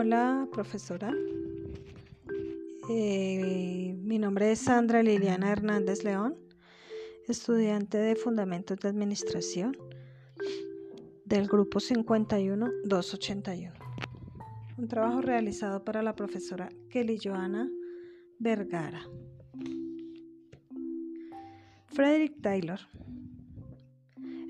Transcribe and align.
Hola, 0.00 0.46
profesora. 0.52 1.12
Eh, 2.88 3.98
mi 4.00 4.20
nombre 4.20 4.52
es 4.52 4.60
Sandra 4.60 5.02
Liliana 5.02 5.50
Hernández 5.50 6.04
León, 6.04 6.36
estudiante 7.26 7.98
de 7.98 8.14
Fundamentos 8.14 8.78
de 8.78 8.90
Administración 8.90 9.76
del 11.24 11.48
grupo 11.48 11.80
51281. 11.80 13.74
Un 14.76 14.86
trabajo 14.86 15.20
realizado 15.20 15.84
para 15.84 16.00
la 16.00 16.14
profesora 16.14 16.68
Kelly 16.90 17.18
Joana 17.20 17.68
Vergara. 18.38 19.02
Frederick 21.88 22.40
Taylor 22.40 22.78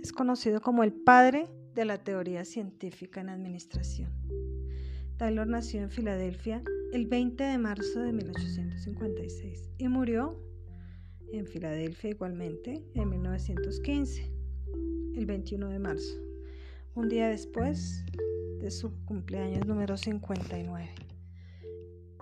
es 0.02 0.12
conocido 0.12 0.60
como 0.60 0.84
el 0.84 0.92
padre 0.92 1.48
de 1.74 1.86
la 1.86 1.96
teoría 1.96 2.44
científica 2.44 3.22
en 3.22 3.30
administración. 3.30 4.12
Taylor 5.18 5.48
nació 5.48 5.82
en 5.82 5.90
Filadelfia 5.90 6.62
el 6.92 7.08
20 7.08 7.42
de 7.42 7.58
marzo 7.58 7.98
de 7.98 8.12
1856 8.12 9.68
y 9.76 9.88
murió 9.88 10.40
en 11.32 11.44
Filadelfia 11.44 12.10
igualmente 12.10 12.84
en 12.94 13.10
1915, 13.10 14.32
el 15.16 15.26
21 15.26 15.70
de 15.70 15.78
marzo, 15.80 16.14
un 16.94 17.08
día 17.08 17.28
después 17.28 18.04
de 18.60 18.70
su 18.70 18.94
cumpleaños 19.06 19.66
número 19.66 19.96
59. 19.96 20.88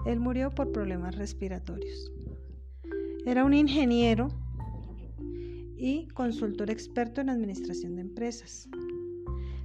Él 0.06 0.18
murió 0.18 0.50
por 0.50 0.72
problemas 0.72 1.16
respiratorios. 1.16 2.10
Era 3.26 3.44
un 3.44 3.52
ingeniero 3.52 4.28
y 5.76 6.08
consultor 6.14 6.70
experto 6.70 7.20
en 7.20 7.28
administración 7.28 7.96
de 7.96 8.00
empresas. 8.00 8.70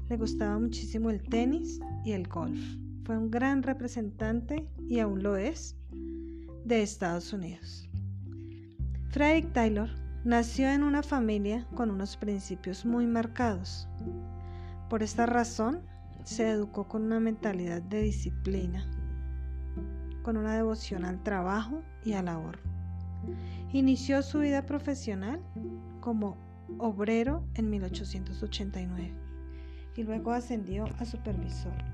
Le 0.10 0.18
gustaba 0.18 0.60
muchísimo 0.60 1.10
el 1.10 1.24
tenis 1.24 1.80
y 2.04 2.12
el 2.12 2.28
golf. 2.28 2.60
Fue 3.12 3.18
un 3.18 3.30
gran 3.30 3.62
representante, 3.62 4.70
y 4.88 5.00
aún 5.00 5.22
lo 5.22 5.36
es, 5.36 5.76
de 6.64 6.82
Estados 6.82 7.34
Unidos. 7.34 7.90
Frederick 9.10 9.52
Taylor 9.52 9.90
nació 10.24 10.70
en 10.70 10.82
una 10.82 11.04
familia 11.04 11.68
con 11.76 11.92
unos 11.92 12.16
principios 12.16 12.86
muy 12.86 13.06
marcados. 13.08 13.90
Por 14.90 15.04
esta 15.04 15.26
razón, 15.26 15.82
se 16.24 16.52
educó 16.52 16.88
con 16.88 17.04
una 17.04 17.20
mentalidad 17.20 17.82
de 17.82 18.02
disciplina, 18.02 18.90
con 20.24 20.38
una 20.38 20.56
devoción 20.56 21.04
al 21.04 21.22
trabajo 21.22 21.82
y 22.06 22.14
al 22.14 22.30
ahorro. 22.30 22.62
Inició 23.74 24.22
su 24.22 24.40
vida 24.40 24.66
profesional 24.66 25.42
como 26.00 26.38
obrero 26.78 27.46
en 27.56 27.70
1889 27.72 29.14
y 29.98 30.04
luego 30.04 30.32
ascendió 30.32 30.86
a 30.98 31.04
supervisor, 31.04 31.91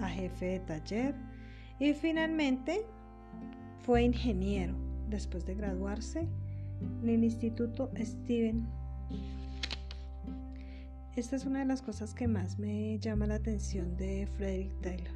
a 0.00 0.08
jefe 0.08 0.46
de 0.46 0.60
taller 0.60 1.14
y 1.78 1.94
finalmente 1.94 2.84
fue 3.82 4.02
ingeniero 4.02 4.74
después 5.08 5.46
de 5.46 5.54
graduarse 5.54 6.28
en 7.02 7.08
el 7.08 7.24
Instituto 7.24 7.90
Steven. 7.96 8.66
Esta 11.16 11.36
es 11.36 11.44
una 11.44 11.60
de 11.60 11.64
las 11.64 11.82
cosas 11.82 12.14
que 12.14 12.28
más 12.28 12.58
me 12.58 12.98
llama 12.98 13.26
la 13.26 13.34
atención 13.36 13.96
de 13.96 14.28
Frederick 14.36 14.80
Taylor. 14.80 15.14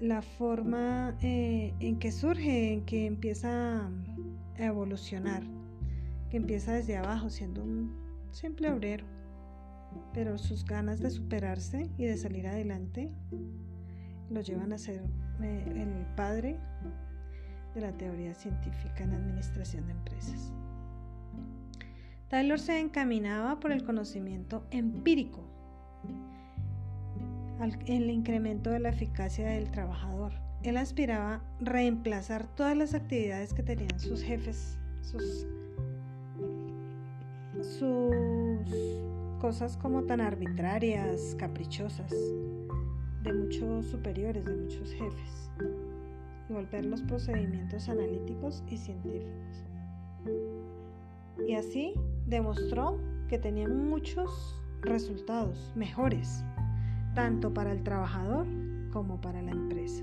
La 0.00 0.22
forma 0.22 1.16
eh, 1.22 1.74
en 1.80 1.98
que 1.98 2.12
surge, 2.12 2.72
en 2.72 2.84
que 2.84 3.06
empieza 3.06 3.86
a 3.86 3.90
evolucionar, 4.58 5.42
que 6.30 6.36
empieza 6.36 6.72
desde 6.72 6.96
abajo 6.96 7.30
siendo 7.30 7.62
un 7.62 7.94
simple 8.30 8.70
obrero 8.70 9.15
pero 10.12 10.38
sus 10.38 10.64
ganas 10.64 11.00
de 11.00 11.10
superarse 11.10 11.90
y 11.96 12.04
de 12.06 12.16
salir 12.16 12.46
adelante 12.46 13.12
lo 14.30 14.40
llevan 14.40 14.72
a 14.72 14.78
ser 14.78 15.02
eh, 15.42 15.72
el 15.76 16.06
padre 16.16 16.58
de 17.74 17.80
la 17.80 17.92
teoría 17.92 18.34
científica 18.34 19.04
en 19.04 19.12
administración 19.12 19.86
de 19.86 19.92
empresas. 19.92 20.52
Taylor 22.28 22.58
se 22.58 22.80
encaminaba 22.80 23.60
por 23.60 23.70
el 23.70 23.84
conocimiento 23.84 24.66
empírico, 24.70 25.44
en 27.60 28.02
el 28.02 28.10
incremento 28.10 28.70
de 28.70 28.80
la 28.80 28.88
eficacia 28.88 29.46
del 29.48 29.70
trabajador. 29.70 30.32
Él 30.62 30.76
aspiraba 30.76 31.34
a 31.34 31.42
reemplazar 31.60 32.46
todas 32.54 32.76
las 32.76 32.94
actividades 32.94 33.54
que 33.54 33.62
tenían 33.62 34.00
sus 34.00 34.22
jefes, 34.22 34.78
sus, 35.02 35.46
sus 37.62 39.05
cosas 39.36 39.76
como 39.76 40.02
tan 40.02 40.20
arbitrarias, 40.20 41.36
caprichosas, 41.38 42.12
de 43.22 43.32
muchos 43.32 43.86
superiores, 43.86 44.44
de 44.44 44.54
muchos 44.54 44.92
jefes, 44.92 45.50
y 46.48 46.52
volver 46.52 46.86
los 46.86 47.02
procedimientos 47.02 47.88
analíticos 47.88 48.62
y 48.68 48.76
científicos. 48.76 49.64
Y 51.46 51.54
así 51.54 51.94
demostró 52.26 52.98
que 53.28 53.38
tenía 53.38 53.68
muchos 53.68 54.60
resultados 54.82 55.72
mejores, 55.74 56.44
tanto 57.14 57.52
para 57.52 57.72
el 57.72 57.82
trabajador 57.82 58.46
como 58.92 59.20
para 59.20 59.42
la 59.42 59.50
empresa. 59.50 60.02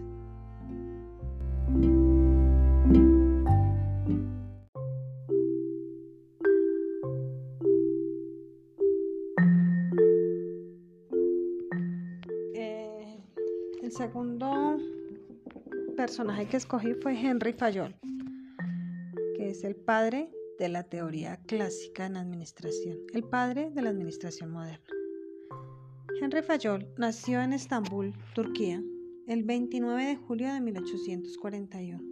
Personaje 16.04 16.50
que 16.50 16.58
escogí 16.58 16.96
fue 16.96 17.18
Henry 17.18 17.54
Fayol, 17.54 17.96
que 19.38 19.52
es 19.52 19.64
el 19.64 19.74
padre 19.74 20.30
de 20.60 20.68
la 20.68 20.84
teoría 20.84 21.38
clásica 21.48 22.06
en 22.06 22.18
administración, 22.18 22.98
el 23.14 23.24
padre 23.24 23.72
de 23.72 23.82
la 23.82 23.92
administración 23.92 24.52
moderna. 24.52 24.86
Henry 26.20 26.42
Fayol 26.42 26.94
nació 26.98 27.40
en 27.40 27.54
Estambul, 27.54 28.14
Turquía, 28.36 28.84
el 29.28 29.44
29 29.46 30.06
de 30.06 30.16
julio 30.18 30.52
de 30.54 30.60
1841 30.60 32.04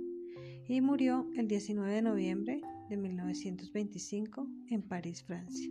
y 0.70 0.80
murió 0.80 1.28
el 1.36 1.50
19 1.50 1.94
de 1.94 2.02
noviembre 2.02 2.62
de 2.88 2.96
1925 2.96 4.48
en 4.70 4.84
París, 4.84 5.22
Francia. 5.22 5.70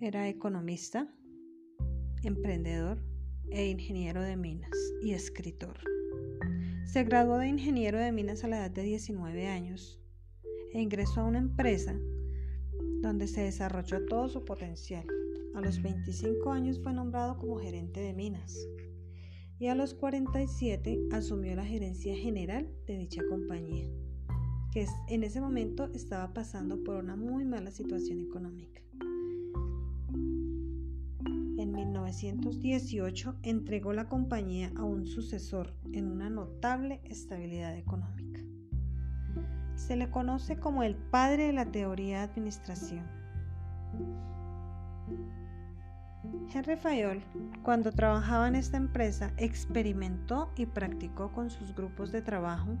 Era 0.00 0.30
economista, 0.30 1.14
emprendedor, 2.22 3.02
e 3.50 3.66
ingeniero 3.66 4.22
de 4.22 4.36
minas 4.36 4.72
y 5.02 5.12
escritor. 5.12 5.78
Se 6.86 7.02
graduó 7.02 7.38
de 7.38 7.48
ingeniero 7.48 7.98
de 7.98 8.12
minas 8.12 8.44
a 8.44 8.48
la 8.48 8.58
edad 8.58 8.70
de 8.70 8.82
19 8.82 9.48
años 9.48 10.00
e 10.72 10.80
ingresó 10.80 11.20
a 11.20 11.24
una 11.24 11.38
empresa 11.38 11.94
donde 13.02 13.26
se 13.26 13.42
desarrolló 13.42 14.06
todo 14.06 14.28
su 14.28 14.44
potencial. 14.44 15.04
A 15.54 15.60
los 15.60 15.82
25 15.82 16.50
años 16.52 16.80
fue 16.80 16.92
nombrado 16.92 17.38
como 17.38 17.58
gerente 17.58 18.00
de 18.00 18.14
minas 18.14 18.56
y 19.58 19.66
a 19.66 19.74
los 19.74 19.94
47 19.94 21.08
asumió 21.10 21.56
la 21.56 21.64
gerencia 21.64 22.16
general 22.16 22.70
de 22.86 22.98
dicha 22.98 23.22
compañía, 23.28 23.90
que 24.72 24.86
en 25.08 25.24
ese 25.24 25.40
momento 25.40 25.90
estaba 25.92 26.32
pasando 26.32 26.82
por 26.84 26.96
una 26.96 27.16
muy 27.16 27.44
mala 27.44 27.72
situación 27.72 28.20
económica. 28.20 28.80
1918 32.06 33.34
entregó 33.42 33.92
la 33.92 34.08
compañía 34.08 34.70
a 34.76 34.84
un 34.84 35.06
sucesor 35.06 35.74
en 35.92 36.08
una 36.10 36.30
notable 36.30 37.00
estabilidad 37.04 37.76
económica. 37.76 38.40
Se 39.74 39.96
le 39.96 40.08
conoce 40.08 40.56
como 40.58 40.84
el 40.84 40.94
padre 40.94 41.48
de 41.48 41.52
la 41.52 41.66
teoría 41.66 42.18
de 42.18 42.24
administración. 42.24 43.04
Henry 46.54 46.76
Fayol, 46.76 47.22
cuando 47.64 47.90
trabajaba 47.90 48.46
en 48.46 48.54
esta 48.54 48.76
empresa, 48.76 49.32
experimentó 49.36 50.52
y 50.56 50.66
practicó 50.66 51.32
con 51.32 51.50
sus 51.50 51.74
grupos 51.74 52.12
de 52.12 52.22
trabajo 52.22 52.76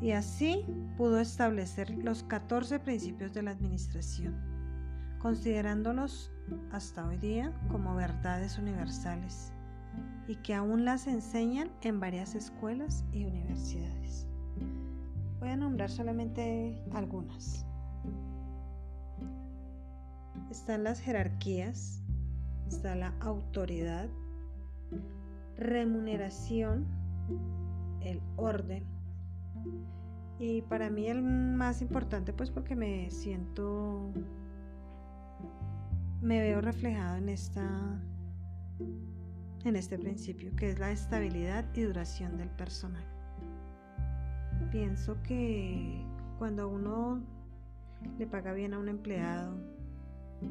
y 0.00 0.12
así 0.12 0.64
pudo 0.96 1.18
establecer 1.18 1.90
los 1.90 2.22
14 2.22 2.78
principios 2.78 3.32
de 3.34 3.42
la 3.42 3.50
administración, 3.50 4.55
considerándolos 5.26 6.30
hasta 6.70 7.04
hoy 7.04 7.16
día 7.16 7.52
como 7.66 7.96
verdades 7.96 8.58
universales 8.58 9.52
y 10.28 10.36
que 10.36 10.54
aún 10.54 10.84
las 10.84 11.08
enseñan 11.08 11.68
en 11.82 11.98
varias 11.98 12.36
escuelas 12.36 13.04
y 13.10 13.24
universidades. 13.24 14.24
Voy 15.40 15.48
a 15.48 15.56
nombrar 15.56 15.90
solamente 15.90 16.80
algunas. 16.92 17.66
Están 20.48 20.84
las 20.84 21.00
jerarquías, 21.00 22.04
está 22.68 22.94
la 22.94 23.12
autoridad, 23.18 24.08
remuneración, 25.56 26.86
el 28.00 28.22
orden. 28.36 28.84
Y 30.38 30.62
para 30.62 30.88
mí 30.88 31.08
el 31.08 31.20
más 31.20 31.82
importante 31.82 32.32
pues 32.32 32.48
porque 32.52 32.76
me 32.76 33.10
siento 33.10 34.12
me 36.22 36.40
veo 36.40 36.60
reflejado 36.60 37.16
en 37.16 37.28
esta 37.28 38.00
en 39.64 39.74
este 39.74 39.98
principio, 39.98 40.54
que 40.54 40.70
es 40.70 40.78
la 40.78 40.92
estabilidad 40.92 41.64
y 41.74 41.82
duración 41.82 42.38
del 42.38 42.50
personal. 42.50 43.04
Pienso 44.70 45.20
que 45.22 46.04
cuando 46.38 46.68
uno 46.68 47.20
le 48.16 48.26
paga 48.28 48.52
bien 48.52 48.74
a 48.74 48.78
un 48.78 48.88
empleado, 48.88 49.56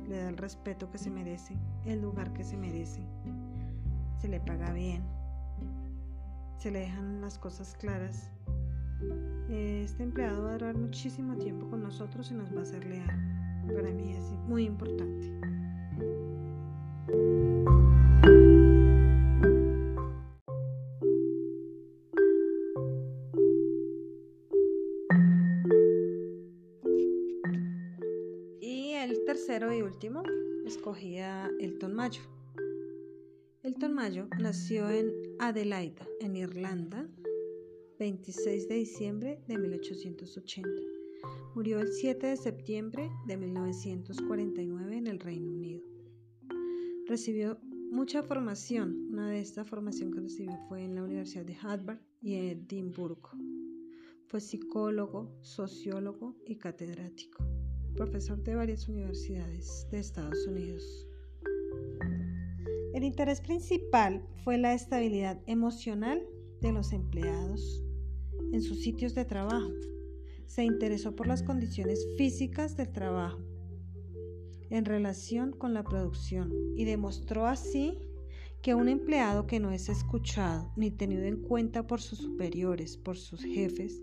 le 0.09 0.17
da 0.17 0.29
el 0.29 0.37
respeto 0.37 0.91
que 0.91 0.97
se 0.97 1.09
merece, 1.09 1.55
el 1.85 2.01
lugar 2.01 2.33
que 2.33 2.43
se 2.43 2.57
merece, 2.57 3.01
se 4.19 4.27
le 4.27 4.41
paga 4.41 4.73
bien, 4.73 5.01
se 6.57 6.71
le 6.71 6.79
dejan 6.79 7.21
las 7.21 7.37
cosas 7.37 7.73
claras, 7.79 8.31
este 9.49 10.03
empleado 10.03 10.43
va 10.43 10.49
a 10.49 10.53
durar 10.53 10.77
muchísimo 10.77 11.35
tiempo 11.37 11.69
con 11.69 11.83
nosotros 11.83 12.31
y 12.31 12.33
nos 12.33 12.55
va 12.55 12.63
a 12.63 12.65
ser 12.65 12.85
leal. 12.85 13.63
Para 13.73 13.91
mí 13.91 14.13
es 14.13 14.31
muy 14.47 14.65
importante. 14.65 15.54
Nació 34.55 34.89
en 34.89 35.11
Adelaida, 35.39 36.07
en 36.21 36.37
Irlanda, 36.37 37.09
26 37.99 38.69
de 38.69 38.75
diciembre 38.75 39.43
de 39.47 39.57
1880. 39.57 40.69
Murió 41.53 41.81
el 41.81 41.91
7 41.91 42.27
de 42.27 42.37
septiembre 42.37 43.11
de 43.27 43.35
1949 43.35 44.95
en 44.95 45.07
el 45.07 45.19
Reino 45.19 45.51
Unido. 45.51 45.83
Recibió 47.05 47.59
mucha 47.91 48.23
formación. 48.23 49.09
Una 49.11 49.29
de 49.29 49.41
estas 49.41 49.67
formaciones 49.67 50.15
que 50.15 50.21
recibió 50.21 50.57
fue 50.69 50.85
en 50.85 50.95
la 50.95 51.03
Universidad 51.03 51.43
de 51.43 51.57
Harvard 51.61 51.99
y 52.21 52.35
Edimburgo. 52.35 53.31
Fue 54.27 54.39
psicólogo, 54.39 55.37
sociólogo 55.41 56.33
y 56.45 56.55
catedrático, 56.55 57.45
profesor 57.93 58.41
de 58.41 58.55
varias 58.55 58.87
universidades 58.87 59.85
de 59.91 59.99
Estados 59.99 60.47
Unidos. 60.47 61.09
El 62.95 63.03
interés 63.03 63.41
principal 63.41 64.25
fue 64.45 64.57
la 64.57 64.73
estabilidad 64.73 65.41
emocional 65.47 66.25
de 66.61 66.71
los 66.71 66.93
empleados 66.93 67.83
en 68.53 68.61
sus 68.61 68.83
sitios 68.83 69.13
de 69.13 69.25
trabajo. 69.25 69.69
Se 70.45 70.63
interesó 70.63 71.13
por 71.13 71.27
las 71.27 71.43
condiciones 71.43 72.07
físicas 72.17 72.77
del 72.77 72.93
trabajo 72.93 73.41
en 74.69 74.85
relación 74.85 75.51
con 75.51 75.73
la 75.73 75.83
producción 75.83 76.53
y 76.77 76.85
demostró 76.85 77.47
así 77.47 77.99
que 78.61 78.75
un 78.75 78.87
empleado 78.87 79.45
que 79.45 79.59
no 79.59 79.71
es 79.71 79.89
escuchado 79.89 80.71
ni 80.77 80.89
tenido 80.89 81.23
en 81.23 81.41
cuenta 81.41 81.87
por 81.87 81.99
sus 81.99 82.19
superiores, 82.19 82.95
por 82.95 83.17
sus 83.17 83.43
jefes, 83.43 84.01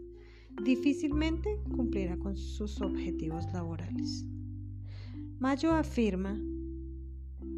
difícilmente 0.62 1.62
cumplirá 1.74 2.18
con 2.18 2.36
sus 2.36 2.78
objetivos 2.82 3.46
laborales. 3.54 4.26
Mayo 5.38 5.72
afirma 5.72 6.38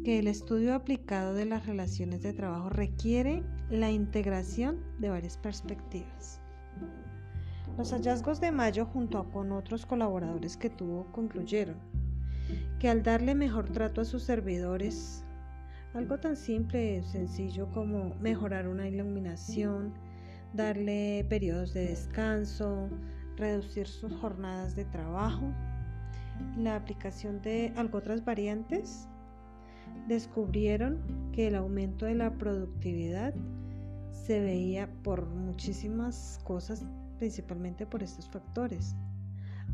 que 0.03 0.19
el 0.19 0.27
estudio 0.27 0.75
aplicado 0.75 1.33
de 1.33 1.45
las 1.45 1.65
relaciones 1.65 2.21
de 2.21 2.33
trabajo 2.33 2.69
requiere 2.69 3.43
la 3.69 3.91
integración 3.91 4.79
de 4.99 5.09
varias 5.09 5.37
perspectivas. 5.37 6.39
Los 7.77 7.91
hallazgos 7.91 8.39
de 8.39 8.51
Mayo 8.51 8.85
junto 8.85 9.29
con 9.31 9.51
otros 9.51 9.85
colaboradores 9.85 10.57
que 10.57 10.69
tuvo 10.69 11.11
concluyeron 11.11 11.77
que 12.79 12.89
al 12.89 13.03
darle 13.03 13.35
mejor 13.35 13.69
trato 13.69 14.01
a 14.01 14.05
sus 14.05 14.23
servidores, 14.23 15.23
algo 15.93 16.19
tan 16.19 16.35
simple 16.35 16.97
y 16.97 17.03
sencillo 17.03 17.69
como 17.71 18.15
mejorar 18.15 18.67
una 18.67 18.87
iluminación, 18.87 19.93
darle 20.53 21.25
periodos 21.29 21.73
de 21.73 21.87
descanso, 21.87 22.89
reducir 23.37 23.87
sus 23.87 24.13
jornadas 24.13 24.75
de 24.75 24.85
trabajo, 24.85 25.51
la 26.57 26.75
aplicación 26.75 27.41
de 27.41 27.73
algo 27.75 27.97
otras 27.97 28.23
variantes, 28.23 29.07
descubrieron 30.07 30.99
que 31.31 31.47
el 31.47 31.55
aumento 31.55 32.05
de 32.05 32.15
la 32.15 32.37
productividad 32.37 33.33
se 34.11 34.39
veía 34.39 34.89
por 35.03 35.27
muchísimas 35.27 36.39
cosas, 36.43 36.85
principalmente 37.17 37.85
por 37.85 38.03
estos 38.03 38.29
factores. 38.29 38.95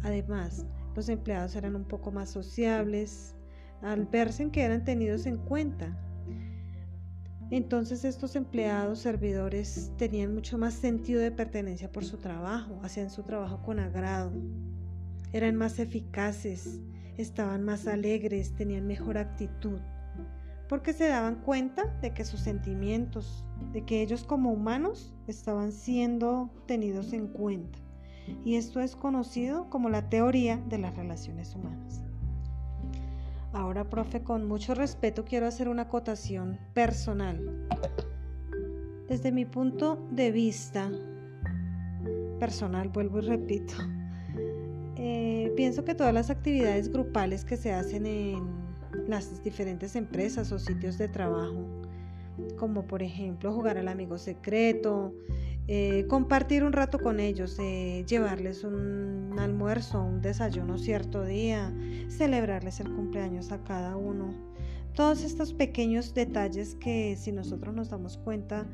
Además, 0.03 0.65
los 0.95 1.09
empleados 1.09 1.55
eran 1.55 1.75
un 1.75 1.85
poco 1.85 2.11
más 2.11 2.29
sociables 2.29 3.35
al 3.81 4.05
verse 4.05 4.43
en 4.43 4.51
que 4.51 4.63
eran 4.63 4.83
tenidos 4.83 5.25
en 5.25 5.37
cuenta. 5.37 5.97
Entonces 7.49 8.05
estos 8.05 8.35
empleados, 8.35 8.99
servidores, 8.99 9.91
tenían 9.97 10.33
mucho 10.33 10.57
más 10.57 10.73
sentido 10.73 11.21
de 11.21 11.31
pertenencia 11.31 11.91
por 11.91 12.05
su 12.05 12.17
trabajo, 12.17 12.79
hacían 12.81 13.09
su 13.09 13.23
trabajo 13.23 13.61
con 13.61 13.79
agrado, 13.79 14.31
eran 15.33 15.55
más 15.55 15.77
eficaces, 15.79 16.79
estaban 17.17 17.63
más 17.63 17.87
alegres, 17.87 18.53
tenían 18.53 18.87
mejor 18.87 19.17
actitud 19.17 19.79
porque 20.71 20.93
se 20.93 21.09
daban 21.09 21.35
cuenta 21.35 21.93
de 22.01 22.13
que 22.13 22.23
sus 22.23 22.39
sentimientos, 22.39 23.43
de 23.73 23.83
que 23.83 24.01
ellos 24.01 24.23
como 24.23 24.53
humanos 24.53 25.13
estaban 25.27 25.73
siendo 25.73 26.49
tenidos 26.65 27.11
en 27.11 27.27
cuenta. 27.27 27.77
Y 28.45 28.55
esto 28.55 28.79
es 28.79 28.95
conocido 28.95 29.69
como 29.69 29.89
la 29.89 30.07
teoría 30.07 30.63
de 30.69 30.77
las 30.77 30.95
relaciones 30.95 31.53
humanas. 31.55 32.01
Ahora, 33.51 33.89
profe, 33.89 34.23
con 34.23 34.47
mucho 34.47 34.73
respeto 34.73 35.25
quiero 35.25 35.45
hacer 35.45 35.67
una 35.67 35.81
acotación 35.81 36.57
personal. 36.73 37.67
Desde 39.09 39.33
mi 39.33 39.43
punto 39.43 40.07
de 40.09 40.31
vista 40.31 40.89
personal, 42.39 42.87
vuelvo 42.87 43.19
y 43.19 43.23
repito, 43.23 43.73
eh, 44.95 45.51
pienso 45.57 45.83
que 45.83 45.95
todas 45.95 46.13
las 46.13 46.29
actividades 46.29 46.89
grupales 46.89 47.43
que 47.43 47.57
se 47.57 47.73
hacen 47.73 48.05
en 48.05 48.70
las 49.07 49.43
diferentes 49.43 49.95
empresas 49.95 50.51
o 50.51 50.59
sitios 50.59 50.97
de 50.97 51.07
trabajo, 51.07 51.65
como 52.57 52.87
por 52.87 53.03
ejemplo 53.03 53.53
jugar 53.53 53.77
al 53.77 53.87
amigo 53.87 54.17
secreto, 54.17 55.13
eh, 55.67 56.05
compartir 56.07 56.63
un 56.63 56.73
rato 56.73 56.99
con 56.99 57.19
ellos, 57.19 57.57
eh, 57.59 58.03
llevarles 58.07 58.63
un 58.63 59.35
almuerzo, 59.37 60.03
un 60.03 60.21
desayuno 60.21 60.77
cierto 60.77 61.23
día, 61.23 61.73
celebrarles 62.09 62.79
el 62.79 62.91
cumpleaños 62.93 63.51
a 63.51 63.63
cada 63.63 63.95
uno. 63.95 64.33
Todos 64.93 65.23
estos 65.23 65.53
pequeños 65.53 66.13
detalles 66.13 66.75
que 66.75 67.15
si 67.15 67.31
nosotros 67.31 67.73
nos 67.73 67.89
damos 67.89 68.17
cuenta 68.17 68.67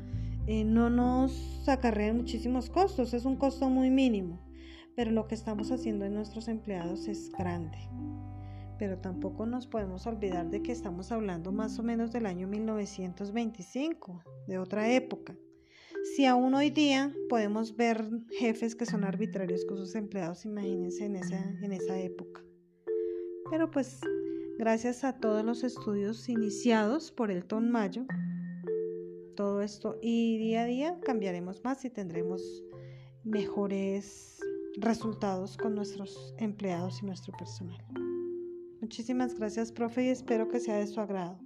eh, 0.46 0.64
no 0.64 0.90
nos 0.90 1.68
acarrean 1.68 2.16
muchísimos 2.16 2.70
costos, 2.70 3.14
es 3.14 3.24
un 3.24 3.36
costo 3.36 3.68
muy 3.68 3.90
mínimo, 3.90 4.40
pero 4.96 5.10
lo 5.10 5.28
que 5.28 5.34
estamos 5.34 5.70
haciendo 5.70 6.06
en 6.06 6.14
nuestros 6.14 6.48
empleados 6.48 7.06
es 7.06 7.30
grande 7.30 7.78
pero 8.78 8.98
tampoco 8.98 9.46
nos 9.46 9.66
podemos 9.66 10.06
olvidar 10.06 10.50
de 10.50 10.62
que 10.62 10.72
estamos 10.72 11.10
hablando 11.12 11.52
más 11.52 11.78
o 11.78 11.82
menos 11.82 12.12
del 12.12 12.26
año 12.26 12.46
1925, 12.46 14.22
de 14.46 14.58
otra 14.58 14.92
época. 14.92 15.36
Si 16.14 16.26
aún 16.26 16.54
hoy 16.54 16.70
día 16.70 17.12
podemos 17.28 17.76
ver 17.76 18.04
jefes 18.38 18.74
que 18.74 18.86
son 18.86 19.04
arbitrarios 19.04 19.64
con 19.64 19.76
sus 19.76 19.94
empleados, 19.94 20.44
imagínense 20.44 21.04
en 21.04 21.16
esa, 21.16 21.50
en 21.62 21.72
esa 21.72 21.98
época. 21.98 22.42
Pero 23.50 23.70
pues 23.70 24.00
gracias 24.58 25.04
a 25.04 25.18
todos 25.18 25.44
los 25.44 25.64
estudios 25.64 26.28
iniciados 26.28 27.10
por 27.10 27.30
Elton 27.30 27.70
Mayo, 27.70 28.06
todo 29.36 29.62
esto 29.62 29.98
y 30.02 30.38
día 30.38 30.62
a 30.62 30.66
día 30.66 30.98
cambiaremos 31.04 31.62
más 31.64 31.84
y 31.84 31.90
tendremos 31.90 32.42
mejores 33.24 34.40
resultados 34.80 35.56
con 35.56 35.74
nuestros 35.74 36.34
empleados 36.38 37.02
y 37.02 37.06
nuestro 37.06 37.32
personal. 37.36 37.78
Muchísimas 38.88 39.34
gracias, 39.38 39.70
profe, 39.70 40.04
y 40.04 40.08
espero 40.08 40.48
que 40.48 40.60
sea 40.60 40.76
de 40.78 40.86
su 40.86 40.98
agrado. 40.98 41.38